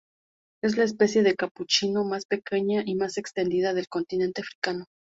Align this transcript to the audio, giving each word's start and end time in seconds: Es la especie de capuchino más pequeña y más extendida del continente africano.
Es 0.63 0.77
la 0.77 0.83
especie 0.83 1.21
de 1.21 1.35
capuchino 1.35 2.03
más 2.03 2.25
pequeña 2.25 2.81
y 2.83 2.95
más 2.95 3.19
extendida 3.19 3.71
del 3.75 3.87
continente 3.87 4.41
africano. 4.41 4.87